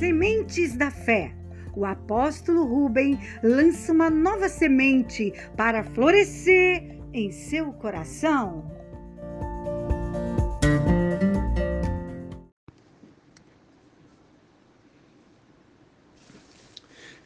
Sementes 0.00 0.74
da 0.76 0.90
Fé. 0.90 1.30
O 1.76 1.84
apóstolo 1.84 2.64
Rubem 2.64 3.18
lança 3.42 3.92
uma 3.92 4.08
nova 4.08 4.48
semente 4.48 5.30
para 5.58 5.84
florescer 5.84 6.98
em 7.12 7.30
seu 7.30 7.70
coração. 7.74 8.64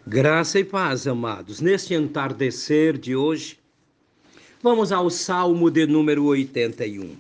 Graça 0.05 0.59
e 0.59 0.65
paz, 0.65 1.07
amados. 1.07 1.61
Neste 1.61 1.95
entardecer 1.95 2.99
de 2.99 3.15
hoje, 3.15 3.57
vamos 4.61 4.91
ao 4.91 5.09
Salmo 5.11 5.71
de 5.71 5.87
número 5.87 6.25
81. 6.25 7.17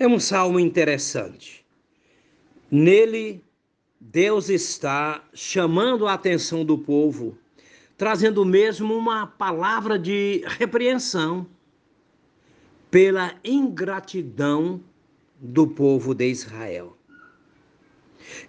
É 0.00 0.08
um 0.08 0.18
salmo 0.18 0.58
interessante. 0.58 1.64
Nele, 2.68 3.43
Deus 4.06 4.50
está 4.50 5.24
chamando 5.32 6.06
a 6.06 6.12
atenção 6.12 6.62
do 6.62 6.76
povo, 6.76 7.38
trazendo 7.96 8.44
mesmo 8.44 8.94
uma 8.94 9.26
palavra 9.26 9.98
de 9.98 10.44
repreensão 10.46 11.46
pela 12.90 13.34
ingratidão 13.42 14.78
do 15.40 15.66
povo 15.66 16.14
de 16.14 16.28
Israel. 16.28 16.98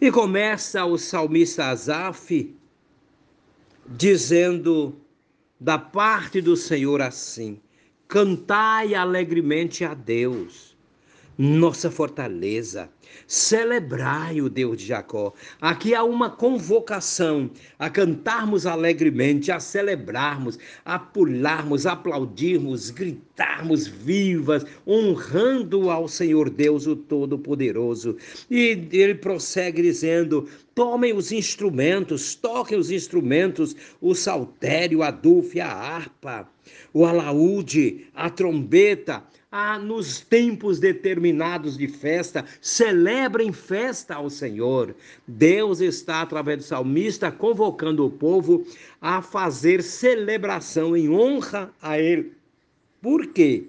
E 0.01 0.11
começa 0.11 0.83
o 0.83 0.97
salmista 0.97 1.67
Asaf 1.67 2.53
dizendo 3.87 4.93
da 5.57 5.77
parte 5.79 6.41
do 6.41 6.57
Senhor 6.57 7.01
assim: 7.01 7.61
cantai 8.09 8.93
alegremente 8.93 9.85
a 9.85 9.93
Deus, 9.93 10.74
nossa 11.37 11.91
fortaleza. 11.91 12.89
Celebrai 13.27 14.41
o 14.41 14.49
Deus 14.49 14.77
de 14.77 14.85
Jacó. 14.85 15.33
Aqui 15.61 15.95
há 15.95 16.03
uma 16.03 16.29
convocação 16.29 17.49
a 17.79 17.89
cantarmos 17.89 18.65
alegremente, 18.65 19.51
a 19.51 19.59
celebrarmos, 19.59 20.59
a 20.83 20.99
pularmos, 20.99 21.85
aplaudirmos, 21.85 22.89
gritarmos 22.89 23.87
vivas, 23.87 24.65
honrando 24.87 25.89
ao 25.89 26.07
Senhor 26.07 26.49
Deus, 26.49 26.87
o 26.87 26.95
Todo-Poderoso. 26.95 28.17
E 28.49 28.87
ele 28.91 29.15
prossegue 29.15 29.81
dizendo: 29.81 30.47
tomem 30.73 31.13
os 31.13 31.31
instrumentos, 31.31 32.35
toquem 32.35 32.77
os 32.77 32.91
instrumentos, 32.91 33.75
o 34.01 34.13
saltério, 34.13 35.01
a 35.01 35.09
dufe, 35.11 35.61
a 35.61 35.71
harpa, 35.71 36.49
o 36.93 37.05
alaúde, 37.05 38.07
a 38.13 38.29
trombeta, 38.29 39.23
ah, 39.57 39.79
nos 39.79 40.19
tempos 40.19 40.79
determinados 40.79 41.77
de 41.77 41.87
festa, 41.87 42.43
celebrem 42.59 43.53
festa 43.53 44.15
ao 44.15 44.29
Senhor. 44.29 44.93
Deus 45.25 45.79
está, 45.79 46.21
através 46.21 46.57
do 46.57 46.63
salmista, 46.65 47.31
convocando 47.31 48.05
o 48.05 48.09
povo 48.09 48.67
a 48.99 49.21
fazer 49.21 49.81
celebração 49.81 50.93
em 50.97 51.09
honra 51.09 51.71
a 51.81 51.97
Ele. 51.97 52.33
Por 53.01 53.27
quê? 53.27 53.63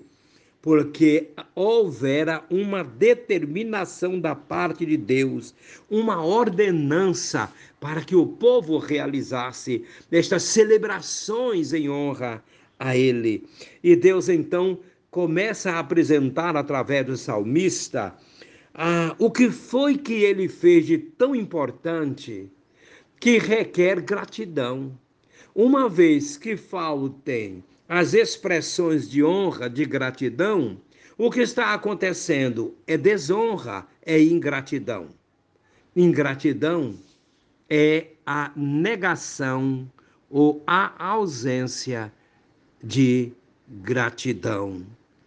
Porque 0.61 1.29
houvera 1.55 2.43
uma 2.51 2.83
determinação 2.83 4.19
da 4.19 4.35
parte 4.35 4.85
de 4.85 4.97
Deus, 4.97 5.55
uma 5.89 6.21
ordenança 6.21 7.49
para 7.79 8.01
que 8.01 8.17
o 8.17 8.27
povo 8.27 8.79
realizasse 8.79 9.85
estas 10.11 10.43
celebrações 10.43 11.73
em 11.73 11.89
honra 11.89 12.43
a 12.77 12.97
Ele. 12.97 13.45
E 13.85 13.95
Deus 13.95 14.29
então 14.29 14.81
começa 15.17 15.71
a 15.71 15.79
apresentar 15.79 16.59
através 16.59 17.07
do 17.07 17.17
salmista 17.17 18.15
ah, 18.75 19.17
o 19.19 19.31
que 19.31 19.51
foi 19.51 19.97
que 19.97 20.13
ele 20.13 20.47
fez 20.47 20.85
de 20.85 20.99
tão 20.99 21.35
importante 21.35 22.53
que 23.19 23.39
requer 23.39 24.03
gratidão. 24.03 24.93
Uma 25.55 25.89
vez 25.89 26.37
que 26.37 26.55
faltem 26.55 27.65
as 27.89 28.13
expressões 28.13 29.09
de 29.09 29.25
honra, 29.25 29.71
de 29.71 29.87
gratidão, 29.87 30.79
o 31.17 31.31
que 31.31 31.41
está 31.41 31.73
acontecendo 31.73 32.77
é 32.87 32.99
desonra, 32.99 33.87
é 34.03 34.23
ingratidão. 34.23 35.09
Ingratidão 35.97 36.95
é 37.71 38.09
a 38.27 38.53
negação 38.55 39.91
ou 40.29 40.63
a 40.67 40.93
ausência 41.03 42.13
de 42.85 43.33
gratidão 43.67 44.85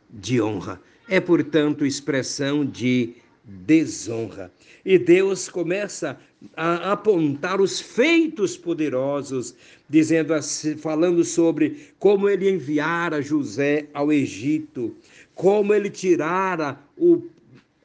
de 0.10 0.42
honra. 0.42 0.82
É, 1.08 1.20
portanto, 1.20 1.86
expressão 1.86 2.66
de 2.66 3.16
desonra. 3.44 4.52
E 4.86 4.98
Deus 4.98 5.50
começa 5.50 6.20
a 6.56 6.94
apontar 6.94 7.60
os 7.60 7.80
feitos 7.80 8.56
poderosos, 8.56 9.56
dizendo 9.90 10.34
assim, 10.34 10.78
falando 10.78 11.24
sobre 11.24 11.90
como 11.98 12.30
ele 12.30 12.50
enviara 12.50 13.22
José 13.22 13.88
ao 13.94 14.12
Egito, 14.12 14.96
como 15.36 15.74
ele 15.74 15.90
tirara 15.90 16.80
o, 16.98 17.24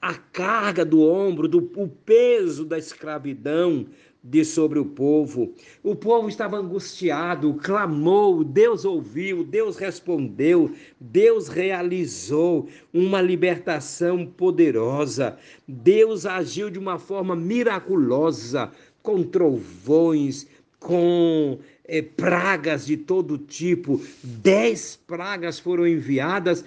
a 0.01 0.15
carga 0.15 0.85
do 0.85 1.03
ombro, 1.03 1.49
do, 1.49 1.71
o 1.77 1.89
peso 1.89 2.65
da 2.65 2.79
escravidão 2.79 3.87
de 4.25 4.43
sobre 4.43 4.79
o 4.79 4.87
povo. 4.87 5.53
O 5.83 5.95
povo 5.95 6.31
estava 6.31 6.57
angustiado, 6.57 7.53
clamou, 7.63 8.43
Deus 8.43 8.87
ouviu, 8.87 9.45
Deus 9.45 9.77
respondeu, 9.77 10.73
Deus 10.99 11.49
realizou 11.49 12.67
uma 12.91 13.21
libertação 13.21 14.25
poderosa. 14.25 15.37
Deus 15.69 16.25
agiu 16.25 16.71
de 16.71 16.79
uma 16.79 16.99
forma 16.99 17.37
miraculosa, 17.37 18.73
com 19.03 19.23
trovões, 19.23 20.47
com 20.81 21.59
é, 21.85 22.01
pragas 22.01 22.87
de 22.87 22.97
todo 22.97 23.37
tipo. 23.37 24.01
Dez 24.23 24.99
pragas 25.07 25.59
foram 25.59 25.87
enviadas 25.87 26.65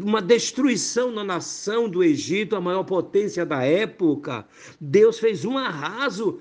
uma 0.00 0.22
destruição 0.22 1.10
na 1.10 1.24
nação 1.24 1.88
do 1.88 2.02
Egito, 2.02 2.54
a 2.54 2.60
maior 2.60 2.84
potência 2.84 3.44
da 3.44 3.64
época. 3.64 4.46
Deus 4.80 5.18
fez 5.18 5.44
um 5.44 5.58
arraso 5.58 6.40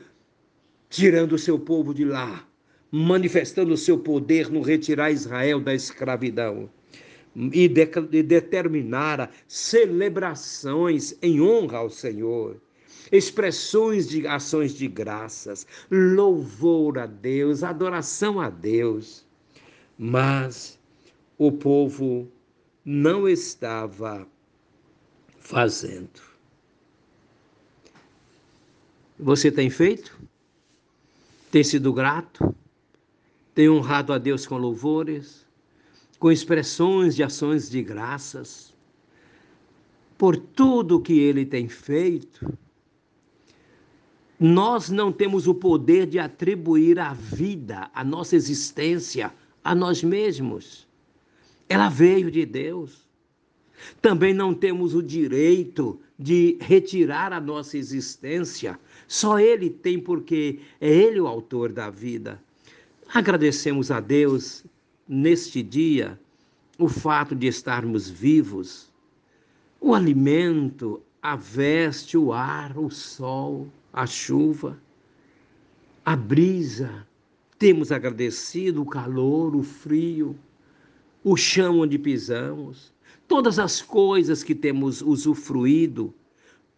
tirando 0.96 1.34
o 1.34 1.38
seu 1.38 1.60
povo 1.60 1.94
de 1.94 2.06
lá, 2.06 2.48
manifestando 2.90 3.74
o 3.74 3.78
seu 3.78 3.98
poder 3.98 4.50
no 4.50 4.62
retirar 4.62 5.12
Israel 5.12 5.60
da 5.60 5.76
escravidão 5.76 6.70
e, 7.36 7.68
de, 7.68 7.90
e 8.14 8.24
determinara 8.24 9.30
celebrações 9.46 11.18
em 11.22 11.42
honra 11.42 11.80
ao 11.80 11.90
Senhor 11.90 12.62
expressões 13.12 14.08
de 14.08 14.26
ações 14.26 14.74
de 14.74 14.88
graças, 14.88 15.68
louvor 15.92 16.98
a 16.98 17.06
Deus, 17.06 17.62
adoração 17.62 18.40
a 18.40 18.50
Deus. 18.50 19.26
Mas 19.98 20.80
o 21.38 21.52
povo 21.52 22.28
não 22.84 23.30
estava 23.30 24.26
fazendo. 25.40 26.20
Você 29.20 29.52
tem 29.52 29.70
feito? 29.70 30.18
Tem 31.56 31.64
sido 31.64 31.94
grato, 31.94 32.54
tem 33.54 33.70
honrado 33.70 34.12
a 34.12 34.18
Deus 34.18 34.46
com 34.46 34.58
louvores, 34.58 35.48
com 36.20 36.30
expressões 36.30 37.16
de 37.16 37.24
ações 37.24 37.70
de 37.70 37.82
graças, 37.82 38.76
por 40.18 40.36
tudo 40.36 41.00
que 41.00 41.18
Ele 41.18 41.46
tem 41.46 41.70
feito. 41.70 42.58
Nós 44.38 44.90
não 44.90 45.14
temos 45.14 45.48
o 45.48 45.56
poder 45.56 46.06
de 46.06 46.20
atribuir 46.20 47.00
a 47.00 47.14
vida, 47.14 47.90
a 47.94 48.04
nossa 48.04 48.36
existência, 48.36 49.34
a 49.64 49.74
nós 49.74 50.04
mesmos. 50.04 50.86
Ela 51.70 51.88
veio 51.88 52.30
de 52.30 52.46
Deus. 52.46 53.05
Também 54.06 54.36
não 54.36 54.54
temos 54.54 54.94
o 54.94 55.02
direito 55.02 56.00
de 56.16 56.60
retirar 56.62 57.34
a 57.34 57.42
nossa 57.42 57.76
existência. 57.76 58.80
Só 59.08 59.40
Ele 59.40 59.68
tem, 59.68 60.00
porque 60.00 60.60
é 60.80 60.88
Ele 60.88 61.20
o 61.20 61.26
autor 61.26 61.74
da 61.74 61.90
vida. 61.90 62.40
Agradecemos 63.12 63.90
a 63.90 64.00
Deus 64.00 64.64
neste 65.08 65.64
dia 65.64 66.20
o 66.78 66.88
fato 66.88 67.34
de 67.34 67.48
estarmos 67.48 68.08
vivos, 68.08 68.94
o 69.82 69.96
alimento, 69.96 71.02
a 71.20 71.36
veste, 71.36 72.16
o 72.16 72.32
ar, 72.32 72.78
o 72.78 72.92
sol, 72.92 73.68
a 73.92 74.06
chuva, 74.06 74.78
a 76.06 76.16
brisa. 76.16 77.08
Temos 77.58 77.92
agradecido 77.92 78.84
o 78.84 78.86
calor, 78.86 79.56
o 79.56 79.64
frio, 79.64 80.36
o 81.24 81.36
chão 81.36 81.80
onde 81.80 81.98
pisamos 81.98 82.94
todas 83.28 83.60
as 83.60 83.82
coisas 83.82 84.44
que 84.44 84.56
temos 84.56 85.02
usufruído, 85.02 86.14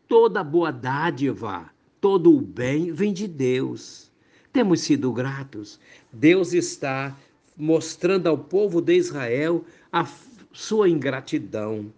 toda 0.08 0.44
boa 0.44 0.72
dádiva, 0.72 1.70
todo 2.00 2.36
o 2.36 2.42
bem 2.42 2.92
vem 2.92 3.14
de 3.14 3.28
Deus. 3.28 4.12
Temos 4.54 4.82
sido 4.82 5.12
gratos. 5.12 5.80
Deus 6.12 6.54
está 6.54 7.16
mostrando 7.56 8.28
ao 8.28 8.38
povo 8.38 8.82
de 8.82 8.96
Israel 8.96 9.66
a 9.92 10.08
sua 10.52 10.90
ingratidão. 10.90 11.92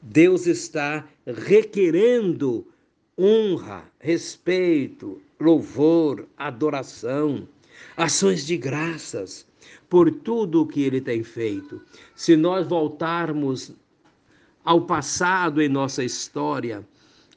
Deus 0.00 0.46
está 0.46 1.06
requerendo 1.26 2.66
honra, 3.18 3.84
respeito, 4.00 5.20
louvor, 5.38 6.26
adoração, 6.36 7.46
ações 7.96 8.44
de 8.44 8.56
graças 8.56 9.46
por 9.88 10.10
tudo 10.10 10.62
o 10.62 10.66
que 10.66 10.82
ele 10.82 11.00
tem 11.00 11.22
feito. 11.22 11.80
Se 12.16 12.36
nós 12.36 12.66
voltarmos 12.66 13.72
ao 14.64 14.82
passado 14.82 15.60
em 15.60 15.68
nossa 15.68 16.04
história, 16.04 16.86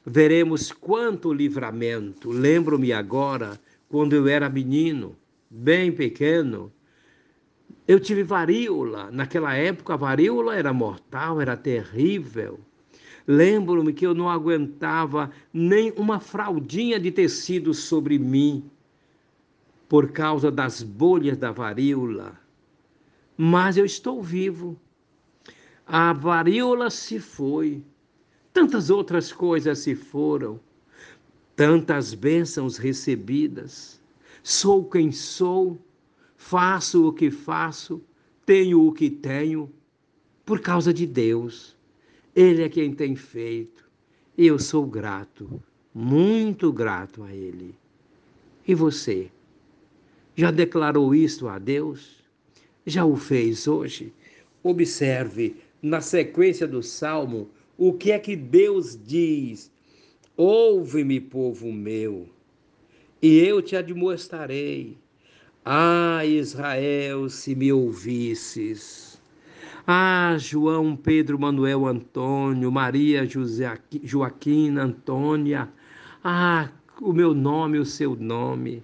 veremos 0.04 0.70
quanto 0.70 1.32
livramento. 1.32 2.30
Lembro-me 2.30 2.92
agora, 2.92 3.60
quando 3.88 4.14
eu 4.14 4.28
era 4.28 4.48
menino, 4.48 5.16
bem 5.50 5.90
pequeno, 5.90 6.72
eu 7.86 8.00
tive 8.00 8.22
varíola. 8.22 9.10
Naquela 9.10 9.54
época, 9.54 9.94
a 9.94 9.96
varíola 9.96 10.54
era 10.54 10.72
mortal, 10.72 11.40
era 11.40 11.56
terrível. 11.56 12.60
Lembro-me 13.26 13.92
que 13.92 14.06
eu 14.06 14.14
não 14.14 14.28
aguentava 14.28 15.30
nem 15.52 15.92
uma 15.96 16.20
fraldinha 16.20 16.98
de 16.98 17.10
tecido 17.10 17.74
sobre 17.74 18.18
mim 18.18 18.70
por 19.88 20.12
causa 20.12 20.50
das 20.50 20.82
bolhas 20.82 21.36
da 21.36 21.50
varíola. 21.50 22.38
Mas 23.36 23.76
eu 23.76 23.84
estou 23.84 24.22
vivo. 24.22 24.78
A 25.88 26.12
varíola 26.12 26.90
se 26.90 27.20
foi, 27.20 27.80
tantas 28.52 28.90
outras 28.90 29.32
coisas 29.32 29.78
se 29.78 29.94
foram, 29.94 30.58
tantas 31.54 32.12
bênçãos 32.12 32.76
recebidas. 32.76 34.02
Sou 34.42 34.84
quem 34.84 35.12
sou, 35.12 35.78
faço 36.36 37.06
o 37.06 37.12
que 37.12 37.30
faço, 37.30 38.02
tenho 38.44 38.84
o 38.84 38.92
que 38.92 39.08
tenho, 39.08 39.72
por 40.44 40.60
causa 40.60 40.92
de 40.92 41.06
Deus. 41.06 41.76
Ele 42.34 42.64
é 42.64 42.68
quem 42.68 42.92
tem 42.92 43.14
feito. 43.14 43.88
E 44.36 44.44
eu 44.44 44.58
sou 44.58 44.84
grato, 44.86 45.62
muito 45.94 46.72
grato 46.72 47.22
a 47.22 47.32
Ele. 47.32 47.76
E 48.66 48.74
você? 48.74 49.30
Já 50.34 50.50
declarou 50.50 51.14
isto 51.14 51.46
a 51.46 51.60
Deus? 51.60 52.24
Já 52.84 53.04
o 53.04 53.14
fez 53.16 53.68
hoje? 53.68 54.12
Observe 54.64 55.64
na 55.82 56.00
sequência 56.00 56.66
do 56.66 56.82
salmo, 56.82 57.50
o 57.76 57.92
que 57.92 58.12
é 58.12 58.18
que 58.18 58.34
Deus 58.34 58.98
diz? 59.00 59.70
Ouve-me, 60.36 61.20
povo 61.20 61.72
meu, 61.72 62.28
e 63.22 63.38
eu 63.38 63.62
te 63.62 63.76
admoestarei. 63.76 64.98
Ah, 65.64 66.24
Israel, 66.24 67.28
se 67.28 67.54
me 67.54 67.72
ouvisses. 67.72 69.20
Ah, 69.86 70.36
João, 70.38 70.96
Pedro, 70.96 71.38
Manuel, 71.38 71.86
Antônio, 71.86 72.70
Maria, 72.70 73.24
José, 73.24 73.78
Joaquina, 74.02 74.82
Antônia. 74.82 75.68
Ah, 76.22 76.70
o 77.00 77.12
meu 77.12 77.32
nome, 77.34 77.78
o 77.78 77.84
seu 77.84 78.14
nome. 78.16 78.82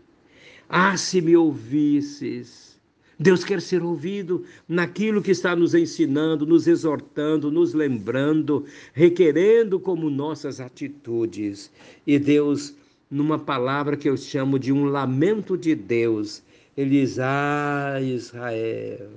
Ah, 0.69 0.97
se 0.97 1.21
me 1.21 1.37
ouvisses. 1.37 2.81
Deus 3.19 3.45
quer 3.45 3.61
ser 3.61 3.83
ouvido 3.83 4.45
naquilo 4.69 5.23
que 5.23 5.31
está 5.31 5.55
nos 5.55 5.75
ensinando, 5.75 6.47
nos 6.47 6.67
exortando, 6.67 7.51
nos 7.51 7.75
lembrando, 7.75 8.65
requerendo 8.93 9.79
como 9.79 10.11
nossas 10.11 10.61
atitudes. 10.61 11.71
E 12.07 12.19
Deus, 12.19 12.75
numa 13.11 13.39
palavra 13.39 13.97
que 13.97 14.09
eu 14.09 14.17
chamo 14.17 14.59
de 14.59 14.73
um 14.73 14.85
lamento 14.85 15.57
de 15.57 15.75
Deus, 15.75 16.43
ele 16.77 16.91
diz: 16.91 17.19
Ah, 17.19 18.01
Israel, 18.03 19.11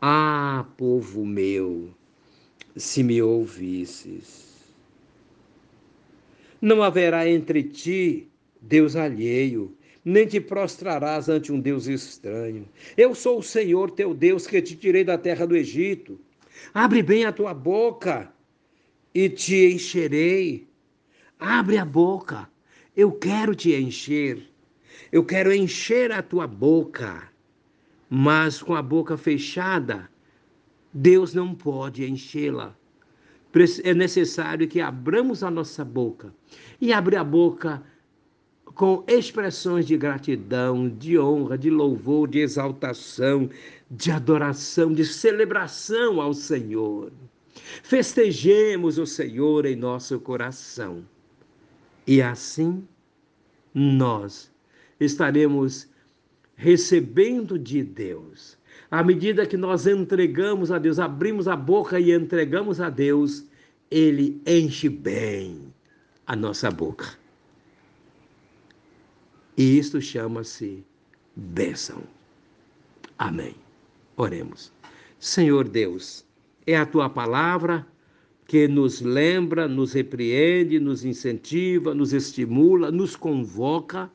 ah, 0.00 0.66
povo 0.76 1.24
meu, 1.24 1.88
se 2.76 3.02
me 3.02 3.20
ouvisses. 3.22 4.46
Não 6.60 6.82
haverá 6.82 7.28
entre 7.28 7.62
ti 7.62 8.28
Deus 8.60 8.96
alheio, 8.96 9.75
nem 10.06 10.24
te 10.24 10.40
prostrarás 10.40 11.28
ante 11.28 11.50
um 11.52 11.58
Deus 11.58 11.88
estranho. 11.88 12.68
Eu 12.96 13.12
sou 13.12 13.40
o 13.40 13.42
Senhor 13.42 13.90
teu 13.90 14.14
Deus 14.14 14.46
que 14.46 14.62
te 14.62 14.76
tirei 14.76 15.02
da 15.02 15.18
terra 15.18 15.44
do 15.44 15.56
Egito. 15.56 16.16
Abre 16.72 17.02
bem 17.02 17.24
a 17.24 17.32
tua 17.32 17.52
boca 17.52 18.32
e 19.12 19.28
te 19.28 19.72
encherei. 19.74 20.68
Abre 21.40 21.76
a 21.76 21.84
boca, 21.84 22.48
eu 22.96 23.10
quero 23.10 23.52
te 23.52 23.74
encher. 23.74 24.48
Eu 25.10 25.24
quero 25.24 25.52
encher 25.52 26.12
a 26.12 26.22
tua 26.22 26.46
boca, 26.46 27.28
mas 28.08 28.62
com 28.62 28.76
a 28.76 28.82
boca 28.82 29.16
fechada, 29.16 30.08
Deus 30.94 31.34
não 31.34 31.52
pode 31.52 32.08
enchê-la. 32.08 32.76
É 33.82 33.92
necessário 33.92 34.68
que 34.68 34.80
abramos 34.80 35.42
a 35.42 35.50
nossa 35.50 35.84
boca. 35.84 36.32
E 36.80 36.92
abre 36.92 37.16
a 37.16 37.24
boca 37.24 37.82
com 38.74 39.04
expressões 39.06 39.86
de 39.86 39.96
gratidão, 39.96 40.88
de 40.88 41.18
honra, 41.18 41.56
de 41.56 41.70
louvor, 41.70 42.28
de 42.28 42.40
exaltação, 42.40 43.48
de 43.90 44.10
adoração, 44.10 44.92
de 44.92 45.04
celebração 45.04 46.20
ao 46.20 46.34
Senhor. 46.34 47.12
Festejemos 47.82 48.98
o 48.98 49.06
Senhor 49.06 49.64
em 49.66 49.76
nosso 49.76 50.18
coração. 50.20 51.04
E 52.06 52.20
assim 52.20 52.86
nós 53.74 54.50
estaremos 55.00 55.88
recebendo 56.54 57.58
de 57.58 57.82
Deus. 57.82 58.56
À 58.90 59.02
medida 59.02 59.46
que 59.46 59.56
nós 59.56 59.86
entregamos 59.86 60.70
a 60.70 60.78
Deus, 60.78 60.98
abrimos 60.98 61.48
a 61.48 61.56
boca 61.56 61.98
e 61.98 62.12
entregamos 62.12 62.80
a 62.80 62.88
Deus, 62.88 63.44
Ele 63.90 64.40
enche 64.46 64.88
bem 64.88 65.72
a 66.26 66.36
nossa 66.36 66.70
boca. 66.70 67.25
E 69.56 69.78
isto 69.78 70.00
chama-se 70.02 70.84
bênção. 71.34 72.02
Amém. 73.18 73.54
Oremos. 74.16 74.70
Senhor 75.18 75.66
Deus, 75.66 76.24
é 76.66 76.76
a 76.76 76.84
tua 76.84 77.08
palavra 77.08 77.86
que 78.46 78.68
nos 78.68 79.00
lembra, 79.00 79.66
nos 79.66 79.94
repreende, 79.94 80.78
nos 80.78 81.04
incentiva, 81.04 81.94
nos 81.94 82.12
estimula, 82.12 82.90
nos 82.90 83.16
convoca 83.16 84.10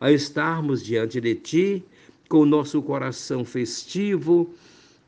a 0.00 0.10
estarmos 0.10 0.84
diante 0.84 1.20
de 1.20 1.34
ti 1.36 1.84
com 2.28 2.40
o 2.40 2.46
nosso 2.46 2.82
coração 2.82 3.44
festivo, 3.44 4.52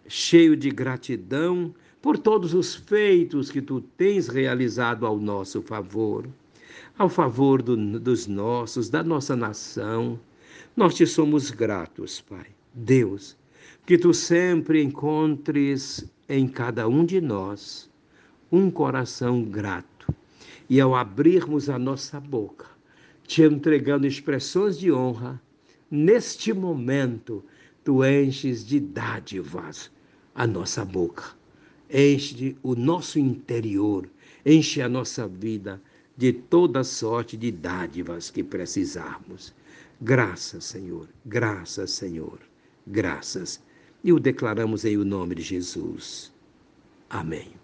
cheio 0.06 0.56
de 0.56 0.70
gratidão 0.70 1.74
por 2.00 2.16
todos 2.16 2.54
os 2.54 2.74
feitos 2.76 3.50
que 3.50 3.60
tu 3.60 3.80
tens 3.96 4.28
realizado 4.28 5.04
ao 5.04 5.18
nosso 5.18 5.60
favor 5.62 6.28
ao 6.98 7.08
favor 7.08 7.62
do, 7.62 7.76
dos 7.98 8.26
nossos, 8.26 8.88
da 8.88 9.02
nossa 9.02 9.34
nação. 9.34 10.18
Nós 10.76 10.94
te 10.94 11.06
somos 11.06 11.50
gratos, 11.50 12.20
Pai. 12.20 12.46
Deus, 12.72 13.36
que 13.86 13.96
tu 13.96 14.12
sempre 14.12 14.82
encontres 14.82 16.04
em 16.28 16.48
cada 16.48 16.88
um 16.88 17.04
de 17.04 17.20
nós 17.20 17.90
um 18.50 18.70
coração 18.70 19.42
grato. 19.42 20.12
E 20.68 20.80
ao 20.80 20.94
abrirmos 20.94 21.68
a 21.68 21.78
nossa 21.78 22.18
boca, 22.18 22.66
te 23.26 23.42
entregando 23.42 24.06
expressões 24.06 24.78
de 24.78 24.90
honra, 24.90 25.40
neste 25.90 26.52
momento 26.52 27.44
tu 27.84 28.04
enches 28.04 28.64
de 28.64 28.80
dádivas 28.80 29.90
a 30.34 30.46
nossa 30.46 30.84
boca, 30.84 31.24
enche 31.92 32.56
o 32.62 32.74
nosso 32.74 33.18
interior, 33.18 34.08
enche 34.44 34.80
a 34.80 34.88
nossa 34.88 35.28
vida 35.28 35.80
de 36.16 36.32
toda 36.32 36.84
sorte 36.84 37.36
de 37.36 37.50
dádivas 37.50 38.30
que 38.30 38.42
precisarmos. 38.42 39.54
Graças, 40.00 40.64
Senhor, 40.64 41.08
graças, 41.24 41.90
Senhor, 41.90 42.38
graças. 42.86 43.60
E 44.02 44.12
o 44.12 44.20
declaramos 44.20 44.84
em 44.84 44.96
o 44.96 45.04
nome 45.04 45.34
de 45.34 45.42
Jesus. 45.42 46.32
Amém. 47.08 47.54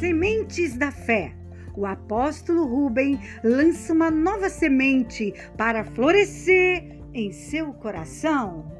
Sementes 0.00 0.76
da 0.76 0.90
Fé. 0.90 1.34
O 1.76 1.84
apóstolo 1.84 2.64
Rubem 2.64 3.20
lança 3.44 3.92
uma 3.92 4.10
nova 4.10 4.48
semente 4.48 5.34
para 5.58 5.84
florescer 5.84 6.98
em 7.12 7.32
seu 7.32 7.74
coração. 7.74 8.75